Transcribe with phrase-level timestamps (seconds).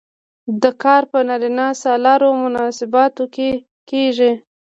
[0.61, 3.49] دا کار په نارینه سالارو مناسباتو کې
[3.89, 4.31] کیږي.